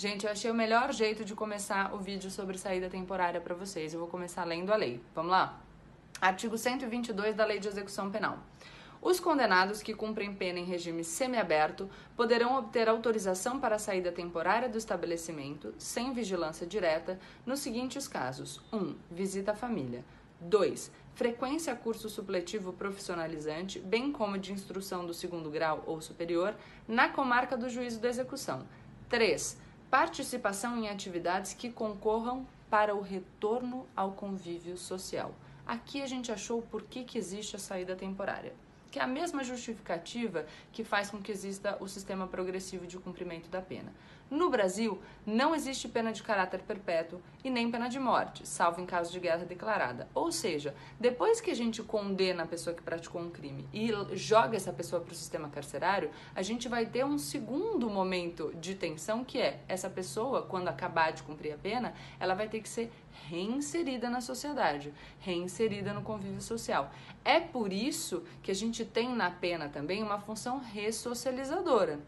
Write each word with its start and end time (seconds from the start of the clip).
Gente, 0.00 0.26
eu 0.26 0.30
achei 0.30 0.48
o 0.48 0.54
melhor 0.54 0.92
jeito 0.92 1.24
de 1.24 1.34
começar 1.34 1.92
o 1.92 1.98
vídeo 1.98 2.30
sobre 2.30 2.56
saída 2.56 2.88
temporária 2.88 3.40
para 3.40 3.52
vocês. 3.52 3.92
Eu 3.92 3.98
vou 3.98 4.08
começar 4.08 4.44
lendo 4.44 4.72
a 4.72 4.76
lei. 4.76 5.02
Vamos 5.12 5.32
lá? 5.32 5.60
Artigo 6.20 6.56
122 6.56 7.34
da 7.34 7.44
Lei 7.44 7.58
de 7.58 7.66
Execução 7.66 8.08
Penal. 8.08 8.38
Os 9.02 9.18
condenados 9.18 9.82
que 9.82 9.92
cumprem 9.92 10.32
pena 10.32 10.60
em 10.60 10.64
regime 10.64 11.02
semiaberto 11.02 11.90
poderão 12.16 12.56
obter 12.56 12.88
autorização 12.88 13.58
para 13.58 13.74
a 13.74 13.78
saída 13.80 14.12
temporária 14.12 14.68
do 14.68 14.78
estabelecimento, 14.78 15.74
sem 15.78 16.12
vigilância 16.12 16.64
direta, 16.64 17.18
nos 17.44 17.58
seguintes 17.58 18.06
casos: 18.06 18.62
1. 18.72 18.76
Um, 18.76 18.94
visita 19.10 19.50
à 19.50 19.56
família. 19.56 20.04
2. 20.40 20.92
Frequência 21.16 21.72
a 21.72 21.76
curso 21.76 22.08
supletivo 22.08 22.72
profissionalizante, 22.72 23.80
bem 23.80 24.12
como 24.12 24.38
de 24.38 24.52
instrução 24.52 25.04
do 25.04 25.12
segundo 25.12 25.50
grau 25.50 25.82
ou 25.88 26.00
superior, 26.00 26.54
na 26.86 27.08
comarca 27.08 27.56
do 27.56 27.68
juízo 27.68 27.98
da 27.98 28.08
execução. 28.08 28.64
3 29.08 29.66
participação 29.90 30.76
em 30.76 30.88
atividades 30.88 31.54
que 31.54 31.70
concorram 31.70 32.46
para 32.68 32.94
o 32.94 33.00
retorno 33.00 33.86
ao 33.96 34.12
convívio 34.12 34.76
social. 34.76 35.34
Aqui 35.66 36.02
a 36.02 36.06
gente 36.06 36.30
achou 36.30 36.60
por 36.62 36.82
que, 36.82 37.04
que 37.04 37.16
existe 37.16 37.56
a 37.56 37.58
saída 37.58 37.96
temporária 37.96 38.52
que 38.90 38.98
é 38.98 39.02
a 39.02 39.06
mesma 39.06 39.44
justificativa 39.44 40.46
que 40.72 40.84
faz 40.84 41.10
com 41.10 41.20
que 41.20 41.32
exista 41.32 41.76
o 41.80 41.88
sistema 41.88 42.26
progressivo 42.26 42.86
de 42.86 42.98
cumprimento 42.98 43.48
da 43.48 43.60
pena. 43.60 43.92
No 44.30 44.50
Brasil, 44.50 45.00
não 45.24 45.54
existe 45.54 45.88
pena 45.88 46.12
de 46.12 46.22
caráter 46.22 46.60
perpétuo 46.60 47.18
e 47.42 47.48
nem 47.48 47.70
pena 47.70 47.88
de 47.88 47.98
morte, 47.98 48.46
salvo 48.46 48.78
em 48.78 48.84
caso 48.84 49.10
de 49.10 49.18
guerra 49.18 49.46
declarada. 49.46 50.06
Ou 50.14 50.30
seja, 50.30 50.74
depois 51.00 51.40
que 51.40 51.50
a 51.50 51.54
gente 51.54 51.82
condena 51.82 52.42
a 52.42 52.46
pessoa 52.46 52.76
que 52.76 52.82
praticou 52.82 53.22
um 53.22 53.30
crime 53.30 53.66
e 53.72 53.90
joga 54.12 54.54
essa 54.54 54.70
pessoa 54.70 55.00
para 55.00 55.12
o 55.12 55.16
sistema 55.16 55.48
carcerário, 55.48 56.10
a 56.34 56.42
gente 56.42 56.68
vai 56.68 56.84
ter 56.84 57.06
um 57.06 57.16
segundo 57.16 57.88
momento 57.88 58.52
de 58.60 58.74
tensão 58.74 59.24
que 59.24 59.38
é 59.40 59.60
essa 59.66 59.88
pessoa, 59.88 60.42
quando 60.42 60.68
acabar 60.68 61.10
de 61.10 61.22
cumprir 61.22 61.52
a 61.52 61.56
pena, 61.58 61.94
ela 62.20 62.34
vai 62.34 62.50
ter 62.50 62.60
que 62.60 62.68
ser 62.68 62.92
reinserida 63.26 64.08
na 64.08 64.20
sociedade, 64.20 64.92
reinserida 65.20 65.92
no 65.92 66.02
convívio 66.02 66.40
social. 66.40 66.90
É 67.24 67.40
por 67.40 67.72
isso 67.72 68.22
que 68.42 68.50
a 68.50 68.54
gente 68.54 68.84
tem 68.84 69.14
na 69.14 69.30
pena 69.30 69.68
também 69.68 70.02
uma 70.02 70.18
função 70.18 70.58
ressocializadora 70.58 71.98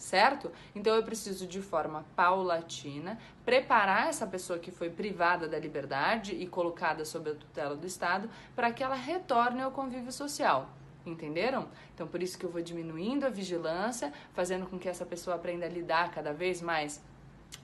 certo? 0.00 0.50
Então 0.74 0.94
eu 0.94 1.02
preciso 1.02 1.46
de 1.46 1.60
forma 1.60 2.04
paulatina 2.16 3.18
preparar 3.44 4.08
essa 4.08 4.26
pessoa 4.26 4.58
que 4.58 4.70
foi 4.70 4.88
privada 4.88 5.46
da 5.46 5.58
liberdade 5.58 6.34
e 6.34 6.46
colocada 6.46 7.04
sob 7.04 7.30
a 7.30 7.34
tutela 7.34 7.76
do 7.76 7.86
Estado 7.86 8.28
para 8.56 8.72
que 8.72 8.82
ela 8.82 8.94
retorne 8.94 9.60
ao 9.60 9.70
convívio 9.70 10.10
social. 10.10 10.68
Entenderam? 11.04 11.68
Então 11.94 12.06
por 12.06 12.22
isso 12.22 12.38
que 12.38 12.44
eu 12.44 12.50
vou 12.50 12.62
diminuindo 12.62 13.26
a 13.26 13.30
vigilância, 13.30 14.12
fazendo 14.32 14.66
com 14.66 14.78
que 14.78 14.88
essa 14.88 15.04
pessoa 15.04 15.36
aprenda 15.36 15.66
a 15.66 15.68
lidar 15.68 16.10
cada 16.10 16.32
vez 16.32 16.62
mais 16.62 17.00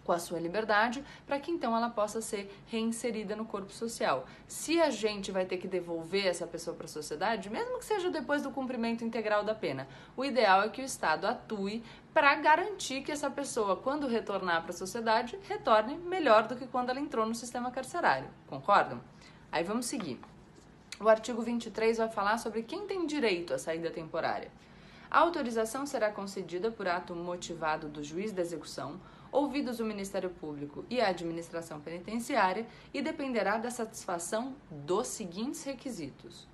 com 0.05 0.13
a 0.13 0.19
sua 0.19 0.39
liberdade, 0.39 1.05
para 1.27 1.39
que 1.41 1.51
então 1.51 1.77
ela 1.77 1.91
possa 1.91 2.21
ser 2.21 2.51
reinserida 2.67 3.35
no 3.35 3.45
corpo 3.45 3.73
social. 3.73 4.25
Se 4.47 4.81
a 4.81 4.89
gente 4.89 5.33
vai 5.33 5.45
ter 5.45 5.57
que 5.59 5.67
devolver 5.67 6.27
essa 6.27 6.47
pessoa 6.47 6.77
para 6.77 6.87
a 6.87 6.89
sociedade, 6.89 7.51
mesmo 7.51 7.79
que 7.79 7.85
seja 7.85 8.11
depois 8.11 8.43
do 8.43 8.51
cumprimento 8.51 9.05
integral 9.05 9.45
da 9.45 9.55
pena, 9.55 9.89
o 10.17 10.25
ideal 10.25 10.63
é 10.63 10.69
que 10.69 10.81
o 10.81 10.85
Estado 10.85 11.27
atue 11.27 11.83
para 12.15 12.35
garantir 12.37 13.03
que 13.03 13.13
essa 13.13 13.29
pessoa, 13.29 13.77
quando 13.77 14.07
retornar 14.07 14.63
para 14.63 14.71
a 14.71 14.77
sociedade, 14.77 15.39
retorne 15.49 15.97
melhor 15.97 16.47
do 16.47 16.57
que 16.57 16.67
quando 16.67 16.91
ela 16.91 17.01
entrou 17.01 17.27
no 17.27 17.35
sistema 17.35 17.71
carcerário. 17.71 18.29
Concordam? 18.47 19.01
Aí 19.51 19.65
vamos 19.65 19.87
seguir. 19.87 20.21
O 20.99 21.09
artigo 21.09 21.43
23 21.43 21.99
vai 21.99 22.09
falar 22.09 22.39
sobre 22.39 22.63
quem 22.63 22.87
tem 22.87 23.07
direito 23.07 23.53
à 23.53 23.59
saída 23.59 23.91
temporária. 23.91 24.51
A 25.11 25.21
autorização 25.21 25.87
será 25.87 26.11
concedida 26.11 26.71
por 26.71 26.89
ato 26.89 27.15
motivado 27.15 27.89
do 27.89 28.03
juiz 28.03 28.33
da 28.33 28.43
execução 28.43 28.99
ouvidos 29.37 29.81
o 29.81 29.85
Ministério 29.85 30.31
Público 30.31 30.87
e 30.89 30.99
a 30.99 31.09
administração 31.09 31.79
penitenciária 31.79 32.67
e 32.95 33.03
dependerá 33.03 33.59
da 33.59 33.71
satisfação 33.71 34.57
dos 34.71 35.09
seguintes 35.09 35.63
requisitos: 35.63 36.49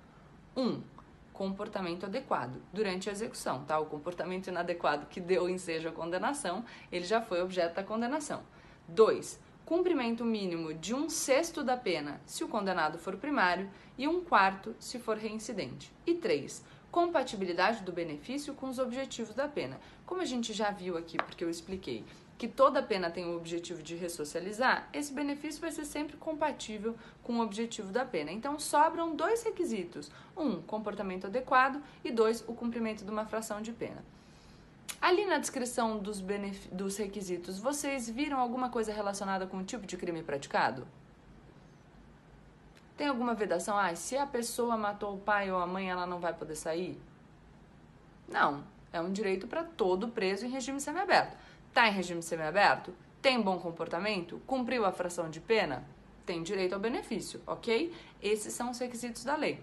1. 0.53 0.61
Um, 0.61 0.83
comportamento 1.31 2.05
adequado 2.05 2.61
durante 2.73 3.09
a 3.09 3.13
execução, 3.13 3.63
tá? 3.63 3.79
O 3.79 3.85
comportamento 3.85 4.47
inadequado 4.47 5.07
que 5.07 5.21
deu 5.21 5.49
ensejo 5.49 5.87
à 5.87 5.91
condenação, 5.93 6.65
ele 6.91 7.05
já 7.05 7.21
foi 7.21 7.41
objeto 7.41 7.75
da 7.75 7.83
condenação. 7.83 8.43
2. 8.89 9.39
Cumprimento 9.65 10.25
mínimo 10.25 10.73
de 10.73 10.93
um 10.93 11.09
sexto 11.09 11.63
da 11.63 11.77
pena 11.77 12.19
se 12.25 12.43
o 12.43 12.49
condenado 12.49 12.99
for 12.99 13.15
primário 13.15 13.71
e 13.97 14.09
um 14.09 14.25
quarto 14.25 14.75
se 14.77 14.99
for 14.99 15.17
reincidente. 15.17 15.89
E 16.05 16.15
3 16.15 16.61
compatibilidade 16.93 17.81
do 17.81 17.91
benefício 17.91 18.53
com 18.53 18.69
os 18.69 18.77
objetivos 18.77 19.33
da 19.33 19.47
pena. 19.47 19.79
Como 20.05 20.21
a 20.21 20.25
gente 20.25 20.53
já 20.53 20.69
viu 20.69 20.95
aqui, 20.95 21.17
porque 21.17 21.43
eu 21.43 21.49
expliquei, 21.49 22.05
que 22.43 22.47
toda 22.49 22.83
pena 22.83 23.09
tem 23.09 23.25
o 23.25 23.37
objetivo 23.37 23.81
de 23.81 23.95
ressocializar, 23.95 24.89
esse 24.91 25.13
benefício 25.13 25.61
vai 25.61 25.71
ser 25.71 25.85
sempre 25.85 26.17
compatível 26.17 26.93
com 27.23 27.37
o 27.37 27.41
objetivo 27.41 27.89
da 27.89 28.03
pena. 28.03 28.33
Então, 28.33 28.59
sobram 28.59 29.15
dois 29.15 29.43
requisitos: 29.43 30.11
um, 30.35 30.61
comportamento 30.61 31.27
adequado, 31.27 31.81
e 32.03 32.11
dois, 32.11 32.43
o 32.45 32.53
cumprimento 32.53 33.05
de 33.05 33.09
uma 33.09 33.25
fração 33.25 33.61
de 33.61 33.71
pena. 33.71 34.03
Ali 34.99 35.25
na 35.25 35.37
descrição 35.37 35.97
dos, 35.97 36.21
dos 36.69 36.97
requisitos, 36.97 37.59
vocês 37.59 38.09
viram 38.09 38.37
alguma 38.37 38.69
coisa 38.69 38.91
relacionada 38.91 39.47
com 39.47 39.59
o 39.59 39.63
tipo 39.63 39.87
de 39.87 39.95
crime 39.95 40.21
praticado? 40.21 40.85
Tem 42.97 43.07
alguma 43.07 43.33
vedação? 43.33 43.77
Ah, 43.77 43.95
se 43.95 44.17
a 44.17 44.27
pessoa 44.27 44.75
matou 44.75 45.15
o 45.15 45.19
pai 45.19 45.49
ou 45.49 45.59
a 45.59 45.65
mãe, 45.65 45.89
ela 45.89 46.05
não 46.05 46.19
vai 46.19 46.33
poder 46.33 46.57
sair? 46.57 47.01
Não. 48.27 48.65
É 48.91 48.99
um 48.99 49.13
direito 49.13 49.47
para 49.47 49.63
todo 49.63 50.09
preso 50.09 50.45
em 50.45 50.49
regime 50.49 50.81
semiaberto. 50.81 51.37
Está 51.73 51.87
em 51.87 51.91
regime 51.91 52.21
semiaberto? 52.21 52.93
Tem 53.19 53.41
bom 53.41 53.57
comportamento? 53.57 54.39
Cumpriu 54.45 54.85
a 54.85 54.91
fração 54.91 55.27
de 55.27 55.41
pena? 55.41 55.83
Tem 56.23 56.43
direito 56.43 56.73
ao 56.73 56.79
benefício, 56.79 57.41
ok? 57.47 57.91
Esses 58.21 58.53
são 58.53 58.69
os 58.69 58.77
requisitos 58.77 59.23
da 59.23 59.35
lei. 59.35 59.59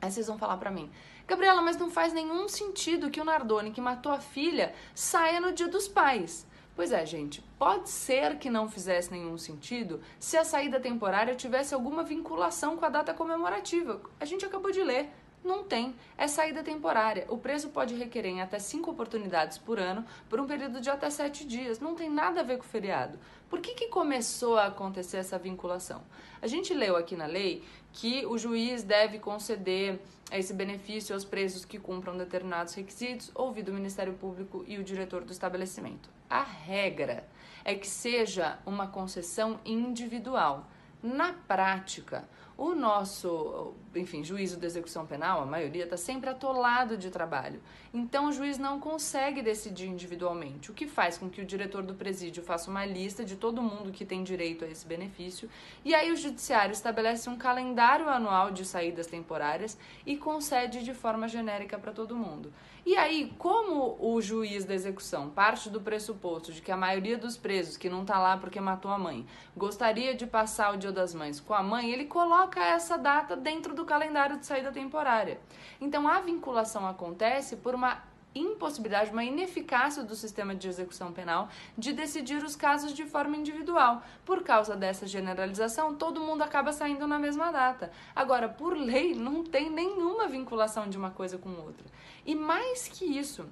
Aí 0.00 0.10
vocês 0.10 0.26
vão 0.26 0.38
falar 0.38 0.56
para 0.56 0.70
mim, 0.70 0.90
Gabriela, 1.28 1.60
mas 1.60 1.76
não 1.76 1.90
faz 1.90 2.14
nenhum 2.14 2.48
sentido 2.48 3.10
que 3.10 3.20
o 3.20 3.24
Nardoni, 3.26 3.72
que 3.72 3.80
matou 3.82 4.10
a 4.10 4.20
filha, 4.20 4.74
saia 4.94 5.38
no 5.38 5.52
dia 5.52 5.68
dos 5.68 5.86
pais. 5.86 6.46
Pois 6.74 6.92
é, 6.92 7.04
gente, 7.04 7.42
pode 7.58 7.90
ser 7.90 8.38
que 8.38 8.48
não 8.48 8.66
fizesse 8.66 9.12
nenhum 9.12 9.36
sentido 9.36 10.00
se 10.18 10.38
a 10.38 10.44
saída 10.44 10.80
temporária 10.80 11.34
tivesse 11.34 11.74
alguma 11.74 12.02
vinculação 12.02 12.74
com 12.74 12.86
a 12.86 12.88
data 12.88 13.12
comemorativa. 13.12 14.00
A 14.18 14.24
gente 14.24 14.46
acabou 14.46 14.70
de 14.70 14.82
ler. 14.82 15.10
Não 15.44 15.62
tem. 15.62 15.94
É 16.16 16.26
saída 16.26 16.62
temporária. 16.62 17.26
O 17.28 17.36
preço 17.36 17.68
pode 17.68 17.94
requerer 17.94 18.32
em 18.32 18.40
até 18.40 18.58
cinco 18.58 18.90
oportunidades 18.90 19.58
por 19.58 19.78
ano 19.78 20.02
por 20.28 20.40
um 20.40 20.46
período 20.46 20.80
de 20.80 20.88
até 20.88 21.10
sete 21.10 21.46
dias. 21.46 21.78
Não 21.78 21.94
tem 21.94 22.08
nada 22.08 22.40
a 22.40 22.42
ver 22.42 22.56
com 22.56 22.64
o 22.64 22.66
feriado. 22.66 23.18
Por 23.50 23.60
que, 23.60 23.74
que 23.74 23.88
começou 23.88 24.56
a 24.58 24.66
acontecer 24.68 25.18
essa 25.18 25.38
vinculação? 25.38 26.02
A 26.40 26.46
gente 26.46 26.72
leu 26.72 26.96
aqui 26.96 27.14
na 27.14 27.26
lei 27.26 27.62
que 27.92 28.24
o 28.24 28.38
juiz 28.38 28.82
deve 28.82 29.18
conceder 29.18 30.00
esse 30.32 30.54
benefício 30.54 31.14
aos 31.14 31.26
presos 31.26 31.66
que 31.66 31.78
cumpram 31.78 32.16
determinados 32.16 32.72
requisitos, 32.72 33.30
ouvido 33.34 33.70
o 33.70 33.74
Ministério 33.74 34.14
Público 34.14 34.64
e 34.66 34.78
o 34.78 34.82
diretor 34.82 35.24
do 35.24 35.32
estabelecimento. 35.32 36.08
A 36.28 36.42
regra 36.42 37.28
é 37.64 37.74
que 37.74 37.86
seja 37.86 38.58
uma 38.64 38.86
concessão 38.86 39.60
individual. 39.64 40.66
Na 41.02 41.34
prática, 41.34 42.26
o 42.56 42.74
nosso, 42.74 43.74
enfim, 43.94 44.22
juízo 44.22 44.56
de 44.56 44.66
execução 44.66 45.04
penal, 45.04 45.42
a 45.42 45.46
maioria, 45.46 45.84
está 45.84 45.96
sempre 45.96 46.30
atolado 46.30 46.96
de 46.96 47.10
trabalho. 47.10 47.60
Então, 47.92 48.26
o 48.26 48.32
juiz 48.32 48.58
não 48.58 48.78
consegue 48.78 49.42
decidir 49.42 49.88
individualmente, 49.88 50.70
o 50.70 50.74
que 50.74 50.86
faz 50.86 51.18
com 51.18 51.28
que 51.28 51.40
o 51.40 51.44
diretor 51.44 51.82
do 51.82 51.94
presídio 51.94 52.42
faça 52.42 52.70
uma 52.70 52.84
lista 52.84 53.24
de 53.24 53.36
todo 53.36 53.62
mundo 53.62 53.90
que 53.90 54.04
tem 54.04 54.22
direito 54.22 54.64
a 54.64 54.68
esse 54.68 54.86
benefício, 54.86 55.50
e 55.84 55.94
aí 55.94 56.12
o 56.12 56.16
judiciário 56.16 56.72
estabelece 56.72 57.28
um 57.28 57.36
calendário 57.36 58.08
anual 58.08 58.50
de 58.50 58.64
saídas 58.64 59.06
temporárias 59.06 59.76
e 60.06 60.16
concede 60.16 60.84
de 60.84 60.94
forma 60.94 61.26
genérica 61.26 61.78
para 61.78 61.92
todo 61.92 62.16
mundo. 62.16 62.52
E 62.86 62.98
aí, 62.98 63.32
como 63.38 63.96
o 63.98 64.20
juiz 64.20 64.66
da 64.66 64.74
execução 64.74 65.30
parte 65.30 65.70
do 65.70 65.80
pressuposto 65.80 66.52
de 66.52 66.60
que 66.60 66.70
a 66.70 66.76
maioria 66.76 67.16
dos 67.16 67.34
presos 67.34 67.78
que 67.78 67.88
não 67.88 68.02
está 68.02 68.18
lá 68.18 68.36
porque 68.36 68.60
matou 68.60 68.90
a 68.90 68.98
mãe 68.98 69.26
gostaria 69.56 70.14
de 70.14 70.26
passar 70.26 70.74
o 70.74 70.76
Dia 70.76 70.92
das 70.92 71.14
Mães 71.14 71.40
com 71.40 71.54
a 71.54 71.62
mãe, 71.62 71.90
ele 71.90 72.04
coloca 72.04 72.43
essa 72.56 72.96
data 72.96 73.36
dentro 73.36 73.74
do 73.74 73.84
calendário 73.84 74.38
de 74.38 74.46
saída 74.46 74.72
temporária. 74.72 75.40
Então, 75.80 76.08
a 76.08 76.20
vinculação 76.20 76.86
acontece 76.86 77.56
por 77.56 77.74
uma 77.74 78.02
impossibilidade, 78.34 79.12
uma 79.12 79.24
ineficácia 79.24 80.02
do 80.02 80.14
sistema 80.14 80.54
de 80.54 80.66
execução 80.66 81.12
penal 81.12 81.48
de 81.78 81.92
decidir 81.92 82.42
os 82.42 82.56
casos 82.56 82.92
de 82.92 83.04
forma 83.04 83.36
individual. 83.36 84.02
Por 84.24 84.42
causa 84.42 84.74
dessa 84.76 85.06
generalização, 85.06 85.94
todo 85.94 86.20
mundo 86.20 86.42
acaba 86.42 86.72
saindo 86.72 87.06
na 87.06 87.18
mesma 87.18 87.52
data. 87.52 87.92
Agora, 88.14 88.48
por 88.48 88.76
lei, 88.76 89.14
não 89.14 89.44
tem 89.44 89.70
nenhuma 89.70 90.26
vinculação 90.26 90.88
de 90.88 90.98
uma 90.98 91.10
coisa 91.10 91.38
com 91.38 91.50
outra. 91.50 91.86
E 92.26 92.34
mais 92.34 92.88
que 92.88 93.04
isso, 93.04 93.46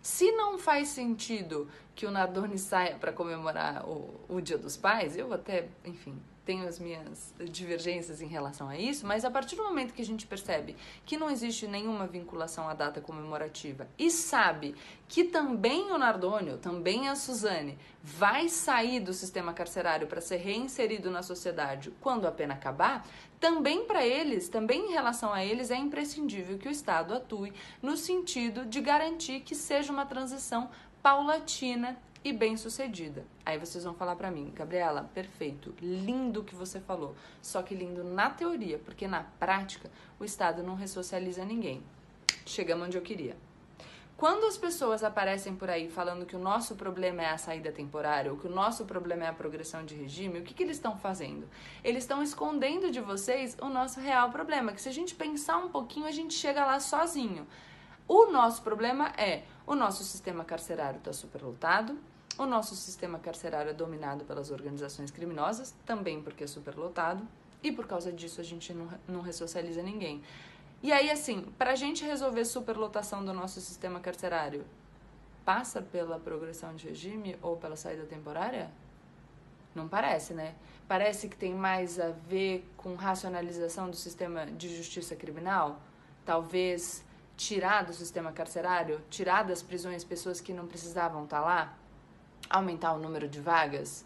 se 0.00 0.30
não 0.32 0.56
faz 0.56 0.88
sentido 0.88 1.68
que 2.00 2.06
o 2.06 2.10
Nardoni 2.10 2.58
saia 2.58 2.96
para 2.96 3.12
comemorar 3.12 3.86
o, 3.86 4.20
o 4.26 4.40
Dia 4.40 4.56
dos 4.56 4.74
Pais. 4.74 5.18
Eu 5.18 5.32
até, 5.34 5.68
enfim, 5.84 6.18
tenho 6.44 6.66
as 6.66 6.78
minhas 6.78 7.34
divergências 7.50 8.20
em 8.20 8.26
relação 8.26 8.68
a 8.68 8.76
isso, 8.76 9.06
mas 9.06 9.24
a 9.24 9.30
partir 9.30 9.56
do 9.56 9.62
momento 9.62 9.92
que 9.92 10.02
a 10.02 10.04
gente 10.04 10.26
percebe 10.26 10.76
que 11.04 11.16
não 11.16 11.30
existe 11.30 11.66
nenhuma 11.66 12.06
vinculação 12.06 12.68
à 12.68 12.74
data 12.74 13.00
comemorativa 13.00 13.88
e 13.98 14.10
sabe 14.10 14.74
que 15.06 15.24
também 15.24 15.92
o 15.92 15.98
Nardônio, 15.98 16.58
também 16.58 17.08
a 17.08 17.14
Suzane, 17.14 17.78
vai 18.02 18.48
sair 18.48 19.00
do 19.00 19.12
sistema 19.12 19.52
carcerário 19.52 20.06
para 20.06 20.20
ser 20.20 20.38
reinserido 20.38 21.10
na 21.10 21.22
sociedade 21.22 21.92
quando 22.00 22.26
a 22.26 22.32
pena 22.32 22.54
acabar, 22.54 23.06
também 23.38 23.84
para 23.84 24.06
eles, 24.06 24.48
também 24.48 24.90
em 24.90 24.92
relação 24.92 25.32
a 25.32 25.44
eles, 25.44 25.70
é 25.70 25.76
imprescindível 25.76 26.58
que 26.58 26.68
o 26.68 26.70
Estado 26.70 27.14
atue 27.14 27.52
no 27.82 27.96
sentido 27.96 28.66
de 28.66 28.80
garantir 28.80 29.40
que 29.40 29.54
seja 29.54 29.92
uma 29.92 30.06
transição 30.06 30.70
paulatina 31.02 31.98
e 32.22 32.32
bem-sucedida. 32.32 33.24
Aí 33.44 33.58
vocês 33.58 33.84
vão 33.84 33.94
falar 33.94 34.16
para 34.16 34.30
mim, 34.30 34.52
Gabriela, 34.54 35.10
perfeito, 35.14 35.74
lindo 35.80 36.40
o 36.40 36.44
que 36.44 36.54
você 36.54 36.80
falou. 36.80 37.14
Só 37.40 37.62
que 37.62 37.74
lindo 37.74 38.04
na 38.04 38.30
teoria, 38.30 38.78
porque 38.78 39.08
na 39.08 39.22
prática 39.38 39.90
o 40.18 40.24
Estado 40.24 40.62
não 40.62 40.74
ressocializa 40.74 41.44
ninguém. 41.44 41.82
Chegamos 42.44 42.86
onde 42.86 42.98
eu 42.98 43.02
queria. 43.02 43.36
Quando 44.20 44.44
as 44.44 44.58
pessoas 44.58 45.02
aparecem 45.02 45.56
por 45.56 45.70
aí 45.70 45.88
falando 45.88 46.26
que 46.26 46.36
o 46.36 46.38
nosso 46.38 46.74
problema 46.74 47.22
é 47.22 47.30
a 47.30 47.38
saída 47.38 47.72
temporária 47.72 48.30
ou 48.30 48.36
que 48.36 48.46
o 48.46 48.50
nosso 48.50 48.84
problema 48.84 49.24
é 49.24 49.28
a 49.28 49.32
progressão 49.32 49.82
de 49.82 49.94
regime, 49.94 50.40
o 50.40 50.42
que, 50.42 50.52
que 50.52 50.62
eles 50.62 50.76
estão 50.76 50.98
fazendo? 50.98 51.48
Eles 51.82 52.04
estão 52.04 52.22
escondendo 52.22 52.90
de 52.90 53.00
vocês 53.00 53.56
o 53.62 53.70
nosso 53.70 53.98
real 53.98 54.30
problema, 54.30 54.72
que 54.72 54.82
se 54.82 54.90
a 54.90 54.92
gente 54.92 55.14
pensar 55.14 55.56
um 55.56 55.70
pouquinho, 55.70 56.04
a 56.04 56.10
gente 56.10 56.34
chega 56.34 56.66
lá 56.66 56.78
sozinho. 56.78 57.46
O 58.06 58.26
nosso 58.26 58.60
problema 58.60 59.10
é 59.16 59.44
o 59.66 59.74
nosso 59.74 60.04
sistema 60.04 60.44
carcerário 60.44 60.98
está 60.98 61.14
superlotado, 61.14 61.96
o 62.40 62.46
nosso 62.46 62.74
sistema 62.74 63.18
carcerário 63.18 63.70
é 63.70 63.74
dominado 63.74 64.24
pelas 64.24 64.50
organizações 64.50 65.10
criminosas, 65.10 65.74
também 65.84 66.22
porque 66.22 66.44
é 66.44 66.46
superlotado, 66.46 67.22
e 67.62 67.70
por 67.70 67.86
causa 67.86 68.10
disso 68.10 68.40
a 68.40 68.44
gente 68.44 68.72
não, 68.72 68.88
não 69.06 69.20
ressocializa 69.20 69.82
ninguém. 69.82 70.22
E 70.82 70.90
aí, 70.90 71.10
assim, 71.10 71.42
para 71.58 71.72
a 71.72 71.76
gente 71.76 72.02
resolver 72.02 72.46
superlotação 72.46 73.22
do 73.22 73.34
nosso 73.34 73.60
sistema 73.60 74.00
carcerário, 74.00 74.64
passa 75.44 75.82
pela 75.82 76.18
progressão 76.18 76.74
de 76.74 76.88
regime 76.88 77.36
ou 77.42 77.58
pela 77.58 77.76
saída 77.76 78.04
temporária? 78.04 78.70
Não 79.74 79.86
parece, 79.86 80.32
né? 80.32 80.54
Parece 80.88 81.28
que 81.28 81.36
tem 81.36 81.54
mais 81.54 82.00
a 82.00 82.08
ver 82.08 82.66
com 82.74 82.94
racionalização 82.94 83.90
do 83.90 83.96
sistema 83.96 84.46
de 84.46 84.74
justiça 84.74 85.14
criminal? 85.14 85.78
Talvez 86.24 87.04
tirar 87.36 87.84
do 87.84 87.92
sistema 87.92 88.32
carcerário, 88.32 89.02
tirar 89.10 89.42
das 89.42 89.62
prisões 89.62 90.02
pessoas 90.04 90.40
que 90.40 90.54
não 90.54 90.66
precisavam 90.66 91.24
estar 91.24 91.40
tá 91.40 91.44
lá? 91.44 91.76
Aumentar 92.50 92.92
o 92.92 92.98
número 92.98 93.28
de 93.28 93.40
vagas, 93.40 94.04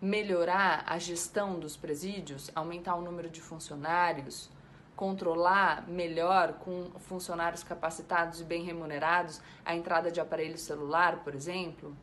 melhorar 0.00 0.84
a 0.86 0.98
gestão 0.98 1.58
dos 1.58 1.76
presídios, 1.76 2.50
aumentar 2.54 2.94
o 2.94 3.02
número 3.02 3.28
de 3.28 3.40
funcionários, 3.40 4.50
controlar 4.94 5.88
melhor 5.88 6.52
com 6.54 6.90
funcionários 6.98 7.64
capacitados 7.64 8.40
e 8.40 8.44
bem 8.44 8.62
remunerados 8.62 9.40
a 9.64 9.74
entrada 9.74 10.10
de 10.10 10.20
aparelho 10.20 10.58
celular, 10.58 11.24
por 11.24 11.34
exemplo, 11.34 11.96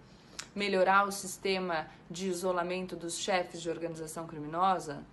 melhorar 0.56 1.08
o 1.08 1.12
sistema 1.12 1.88
de 2.10 2.28
isolamento 2.28 2.96
dos 2.96 3.20
chefes 3.20 3.62
de 3.62 3.70
organização 3.70 4.26
criminosa, 4.26 5.04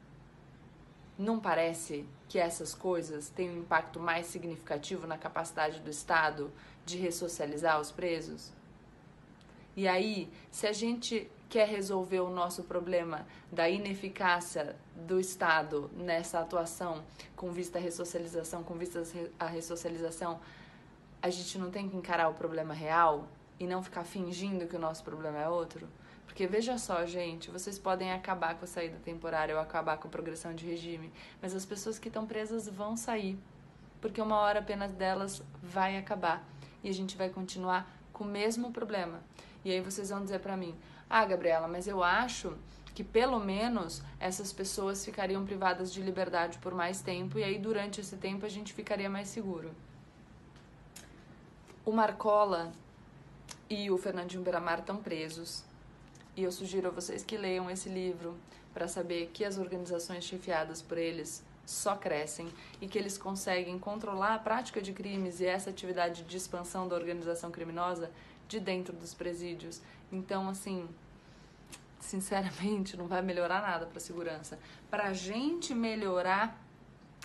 não 1.19 1.38
parece 1.38 2.06
que 2.28 2.38
essas 2.38 2.75
coisas 2.75 3.28
têm 3.28 3.50
um 3.50 3.58
impacto 3.58 4.00
mais 4.00 4.26
significativo 4.26 5.06
na 5.06 5.19
capacidade 5.19 5.81
do 5.81 5.90
Estado 5.90 6.50
de 6.84 6.96
ressocializar 6.96 7.78
os 7.81 7.93
presos? 7.93 8.50
E 9.76 9.88
aí, 9.88 10.30
se 10.50 10.66
a 10.66 10.72
gente 10.72 11.30
quer 11.48 11.68
resolver 11.68 12.20
o 12.20 12.30
nosso 12.30 12.64
problema 12.64 13.26
da 13.50 13.68
ineficácia 13.68 14.76
do 14.94 15.20
Estado 15.20 15.90
nessa 15.96 16.40
atuação 16.40 17.04
com 17.36 17.52
vista 17.52 17.78
à 17.78 17.80
ressocialização, 17.80 18.62
com 18.62 18.74
vista 18.74 19.02
à 19.38 19.46
ressocialização, 19.46 20.40
a 21.22 21.30
gente 21.30 21.58
não 21.58 21.70
tem 21.70 21.88
que 21.88 21.96
encarar 21.96 22.28
o 22.28 22.34
problema 22.34 22.74
real 22.74 23.26
e 23.58 23.66
não 23.66 23.82
ficar 23.82 24.04
fingindo 24.04 24.66
que 24.66 24.76
o 24.76 24.78
nosso 24.78 25.02
problema 25.04 25.38
é 25.38 25.48
outro? 25.48 25.88
Porque 26.26 26.46
veja 26.46 26.76
só, 26.78 27.06
gente, 27.06 27.50
vocês 27.50 27.78
podem 27.78 28.12
acabar 28.12 28.56
com 28.56 28.64
a 28.64 28.68
saída 28.68 28.98
temporária 29.04 29.54
ou 29.54 29.60
acabar 29.60 29.96
com 29.98 30.08
a 30.08 30.10
progressão 30.10 30.54
de 30.54 30.66
regime, 30.66 31.12
mas 31.40 31.54
as 31.54 31.64
pessoas 31.64 31.98
que 31.98 32.08
estão 32.08 32.26
presas 32.26 32.68
vão 32.68 32.96
sair, 32.96 33.38
porque 34.00 34.20
uma 34.20 34.38
hora 34.38 34.58
apenas 34.58 34.92
delas 34.92 35.42
vai 35.62 35.96
acabar 35.96 36.44
e 36.82 36.88
a 36.88 36.92
gente 36.92 37.16
vai 37.16 37.28
continuar 37.28 37.88
com 38.12 38.24
o 38.24 38.26
mesmo 38.26 38.72
problema. 38.72 39.22
E 39.64 39.72
aí 39.72 39.81
vocês 39.81 40.11
vão 40.11 40.22
dizer 40.22 40.40
para 40.40 40.56
mim: 40.56 40.75
"Ah, 41.08 41.25
Gabriela, 41.25 41.66
mas 41.69 41.87
eu 41.87 42.02
acho 42.02 42.56
que 42.94 43.02
pelo 43.02 43.40
menos 43.40 44.02
essas 44.20 44.52
pessoas 44.52 45.05
ficariam 45.05 45.44
privadas 45.44 45.93
de 45.93 46.00
liberdade 46.00 46.58
por 46.58 46.75
mais 46.75 47.00
tempo 47.00 47.38
e 47.38 47.44
aí 47.44 47.58
durante 47.58 48.00
esse 48.00 48.16
tempo 48.16 48.46
a 48.46 48.49
gente 48.49 48.72
ficaria 48.72 49.08
mais 49.08 49.28
seguro". 49.28 49.70
O 51.84 51.93
Marcola 51.93 52.72
e 53.69 53.90
o 53.90 53.99
Fernandinho 53.99 54.43
Beramar 54.43 54.81
estão 54.81 54.96
presos. 54.96 55.64
E 56.37 56.43
eu 56.43 56.50
sugiro 56.50 56.88
a 56.88 56.90
vocês 56.90 57.22
que 57.22 57.37
leiam 57.37 57.70
esse 57.70 57.88
livro 57.88 58.37
para 58.72 58.88
saber 58.88 59.31
que 59.32 59.44
as 59.44 59.56
organizações 59.56 60.25
chefiadas 60.25 60.82
por 60.82 60.99
eles 60.99 61.44
só 61.66 61.96
crescem 61.96 62.49
e 62.81 62.87
que 62.87 62.99
eles 62.99 63.16
conseguem 63.19 63.78
controlar 63.78 64.34
a 64.34 64.38
prática 64.38 64.81
de 64.81 64.93
crimes 64.93 65.40
e 65.40 65.46
essa 65.46 65.70
atividade 65.70 66.22
de 66.22 66.37
expansão 66.37 66.87
da 66.87 66.94
organização 66.94 67.50
criminosa 67.50 68.11
de 68.49 68.61
dentro 68.61 68.93
dos 68.93 69.14
presídios. 69.14 69.81
Então, 70.12 70.49
assim, 70.49 70.88
sinceramente, 72.00 72.96
não 72.99 73.06
vai 73.06 73.22
melhorar 73.22 73.62
nada 73.62 73.87
para 73.87 73.99
a 73.99 74.00
segurança. 74.00 74.58
Para 74.90 75.08
a 75.08 75.12
gente 75.12 75.75
melhorar 75.75 76.63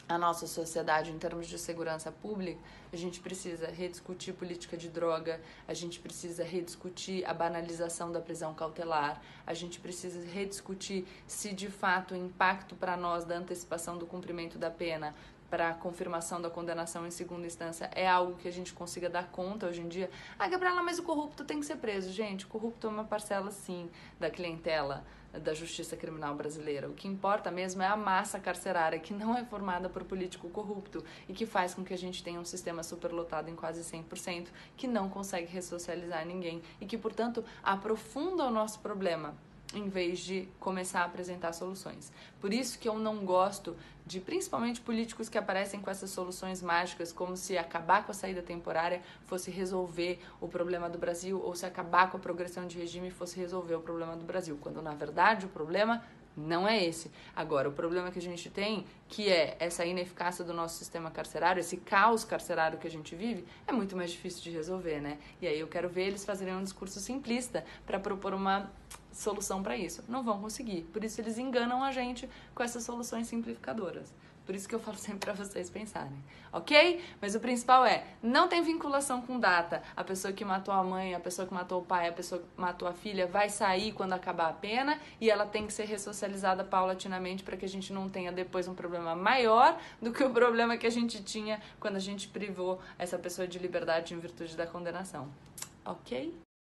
a 0.10 0.18
nossa 0.18 0.48
sociedade 0.48 1.12
em 1.12 1.20
termos 1.20 1.48
de 1.48 1.60
segurança 1.60 2.12
pública, 2.12 2.60
a 2.92 2.96
gente 2.96 3.20
precisa 3.20 3.68
rediscutir 3.68 4.34
política 4.34 4.76
de 4.76 4.90
droga, 4.90 5.40
a 5.68 5.74
gente 5.76 6.00
precisa 6.00 6.44
rediscutir 6.44 7.24
a 7.30 7.34
banalização 7.34 8.12
da 8.12 8.20
prisão 8.20 8.56
cautelar, 8.56 9.22
a 9.46 9.54
gente 9.54 9.80
precisa 9.80 10.20
rediscutir 10.28 11.06
se 11.28 11.54
de 11.54 11.70
fato 11.70 12.16
o 12.16 12.18
impacto 12.18 12.76
para 12.76 12.98
nós 12.98 13.24
da 13.24 13.36
antecipação 13.36 14.00
do 14.00 14.08
cumprimento 14.08 14.58
da 14.58 14.72
pena 14.72 15.14
para 15.48 15.74
confirmação 15.74 16.42
da 16.42 16.50
condenação 16.50 17.08
em 17.08 17.12
segunda 17.12 17.46
instância 17.46 17.90
é 17.96 18.08
algo 18.08 18.36
que 18.38 18.48
a 18.48 18.52
gente 18.52 18.74
consiga 18.74 19.10
dar 19.10 19.30
conta 19.30 19.68
hoje 19.68 19.82
em 19.82 19.88
dia. 19.88 20.10
Ah, 20.38 20.48
Gabriela, 20.48 20.84
mas 20.84 21.00
o 21.00 21.04
corrupto 21.04 21.44
tem 21.44 21.60
que 21.60 21.66
ser 21.66 21.78
preso. 21.78 22.12
Gente, 22.12 22.46
corrupto 22.46 22.86
é 22.86 22.90
uma 22.90 23.04
parcela, 23.04 23.50
sim, 23.50 23.90
da 24.20 24.30
clientela 24.30 25.04
da 25.34 25.54
justiça 25.54 25.96
criminal 25.96 26.36
brasileira. 26.36 26.90
O 26.90 26.94
que 26.94 27.08
importa 27.08 27.52
mesmo 27.52 27.82
é 27.82 27.88
a 27.88 27.96
massa 27.96 28.40
carcerária, 28.40 29.00
que 29.00 29.14
não 29.14 29.38
é 29.38 29.44
formada 29.46 29.90
por 29.90 30.04
político 30.04 30.50
corrupto 30.50 31.04
e 31.28 31.34
que 31.34 31.46
faz 31.46 31.74
com 31.74 31.84
que 31.84 31.94
a 31.94 31.98
gente 31.98 32.24
tenha 32.24 32.40
um 32.40 32.46
sistema 32.46 32.84
superlotado 32.84 33.50
em 33.50 33.56
quase 33.56 33.82
100%, 33.82 34.48
que 34.76 34.88
não 34.88 35.10
consegue 35.10 35.52
ressocializar 35.52 36.26
ninguém 36.26 36.62
e 36.82 36.86
que, 36.86 36.98
portanto, 36.98 37.44
aprofunda 37.64 38.44
o 38.46 38.52
nosso 38.52 38.80
problema 38.80 39.36
em 39.74 39.88
vez 39.88 40.20
de 40.20 40.48
começar 40.60 41.02
a 41.02 41.06
apresentar 41.06 41.54
soluções. 41.54 42.12
Por 42.42 42.52
isso 42.52 42.80
que 42.80 42.90
eu 42.90 42.98
não 42.98 43.18
gosto 43.24 43.76
de 44.06 44.20
principalmente 44.20 44.82
políticos 44.82 45.30
que 45.30 45.38
aparecem 45.38 45.80
com 45.80 45.92
essas 45.92 46.10
soluções 46.10 46.62
mágicas, 46.62 47.12
como 47.12 47.38
se 47.38 47.58
acabar 47.58 48.04
com 48.04 48.12
a 48.12 48.16
saída 48.16 48.42
temporária 48.42 49.02
fosse 49.26 49.52
resolver 49.52 50.20
o 50.42 50.48
problema 50.48 50.90
do 50.90 50.98
Brasil, 50.98 51.40
ou 51.44 51.54
se 51.54 51.66
acabar 51.66 52.10
com 52.10 52.18
a 52.18 52.20
progressão 52.20 52.66
de 52.66 52.80
regime 52.80 53.12
fosse 53.12 53.40
resolver 53.40 53.76
o 53.76 53.82
problema 53.82 54.16
do 54.16 54.26
Brasil, 54.26 54.58
quando 54.60 54.82
na 54.82 54.96
verdade 54.96 55.46
o 55.46 55.50
problema 55.50 56.04
não 56.36 56.68
é 56.68 56.84
esse. 56.84 57.12
Agora, 57.36 57.70
o 57.70 57.72
problema 57.72 58.12
que 58.12 58.20
a 58.20 58.22
gente 58.22 58.50
tem, 58.50 58.86
que 59.08 59.30
é 59.30 59.56
essa 59.60 59.86
ineficácia 59.86 60.44
do 60.44 60.54
nosso 60.54 60.78
sistema 60.78 61.12
carcerário, 61.12 61.60
esse 61.60 61.78
caos 61.78 62.24
carcerário 62.24 62.80
que 62.80 62.88
a 62.88 62.92
gente 62.92 63.16
vive, 63.16 63.46
é 63.68 63.72
muito 63.72 63.96
mais 63.96 64.12
difícil 64.12 64.44
de 64.44 64.52
resolver, 64.52 65.02
né? 65.02 65.18
E 65.42 65.48
aí 65.48 65.60
eu 65.60 65.68
quero 65.68 65.90
ver 65.90 66.08
eles 66.08 66.26
fazerem 66.26 66.56
um 66.56 66.64
discurso 66.64 67.00
simplista 67.00 67.66
para 67.86 68.00
propor 68.00 68.34
uma 68.34 68.72
solução 69.12 69.62
para 69.62 69.78
isso. 69.78 70.04
Não 70.08 70.24
vão 70.24 70.42
conseguir. 70.42 70.84
Por 70.94 71.04
isso 71.04 71.20
eles 71.22 71.38
enganam 71.38 71.84
a 71.84 71.92
gente 71.92 72.30
com 72.54 72.64
essas 72.64 72.84
soluções 72.84 73.28
simplificadoras. 73.28 74.14
Por 74.50 74.56
isso 74.56 74.68
que 74.68 74.74
eu 74.74 74.80
falo 74.82 74.98
sempre 74.98 75.20
para 75.20 75.34
vocês 75.34 75.70
pensarem, 75.70 76.18
ok? 76.52 77.00
Mas 77.22 77.36
o 77.36 77.40
principal 77.40 77.86
é, 77.86 78.04
não 78.24 78.48
tem 78.48 78.64
vinculação 78.64 79.22
com 79.22 79.40
data. 79.40 79.84
A 79.96 80.04
pessoa 80.04 80.34
que 80.34 80.44
matou 80.44 80.74
a 80.74 80.84
mãe, 80.84 81.14
a 81.14 81.20
pessoa 81.20 81.48
que 81.48 81.54
matou 81.54 81.82
o 81.82 81.86
pai, 81.86 82.08
a 82.08 82.12
pessoa 82.12 82.42
que 82.42 82.60
matou 82.60 82.88
a 82.88 82.94
filha 82.94 83.28
vai 83.28 83.48
sair 83.48 83.92
quando 83.92 84.14
acabar 84.14 84.50
a 84.50 84.54
pena 84.54 85.00
e 85.22 85.30
ela 85.30 85.46
tem 85.46 85.68
que 85.68 85.74
ser 85.74 85.86
ressocializada 85.86 86.64
paulatinamente 86.64 87.44
para 87.44 87.56
que 87.56 87.66
a 87.66 87.70
gente 87.70 87.94
não 87.94 88.10
tenha 88.10 88.32
depois 88.32 88.68
um 88.68 88.74
problema 88.74 89.16
maior 89.16 89.80
do 90.02 90.12
que 90.12 90.24
o 90.24 90.32
problema 90.32 90.78
que 90.78 90.88
a 90.88 90.92
gente 90.92 91.24
tinha 91.24 91.62
quando 91.80 91.98
a 91.98 92.00
gente 92.00 92.28
privou 92.28 92.82
essa 92.98 93.20
pessoa 93.20 93.48
de 93.48 93.60
liberdade 93.60 94.16
em 94.16 94.20
virtude 94.20 94.58
da 94.58 94.66
condenação. 94.66 95.30
Ok? 95.86 96.49